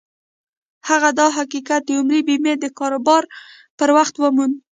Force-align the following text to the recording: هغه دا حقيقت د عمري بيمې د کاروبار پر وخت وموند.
هغه 0.89 1.09
دا 1.19 1.27
حقيقت 1.37 1.81
د 1.85 1.89
عمري 1.99 2.21
بيمې 2.27 2.53
د 2.59 2.65
کاروبار 2.79 3.23
پر 3.77 3.89
وخت 3.97 4.15
وموند. 4.17 4.55